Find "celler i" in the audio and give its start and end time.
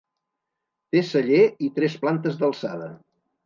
1.11-1.71